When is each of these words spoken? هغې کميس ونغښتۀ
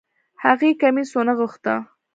هغې 0.43 0.69
کميس 0.81 1.09
ونغښتۀ 1.15 1.75